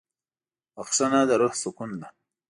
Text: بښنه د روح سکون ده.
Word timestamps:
بښنه 0.75 1.21
د 1.29 1.31
روح 1.41 1.53
سکون 1.61 1.91
ده. 2.01 2.07